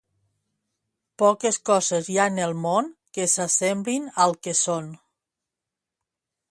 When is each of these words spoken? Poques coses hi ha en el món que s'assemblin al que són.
Poques 1.23 1.59
coses 1.71 2.09
hi 2.13 2.17
ha 2.21 2.25
en 2.33 2.39
el 2.47 2.57
món 2.63 2.89
que 3.19 3.29
s'assemblin 3.35 4.09
al 4.25 4.35
que 4.47 4.57
són. 4.65 4.91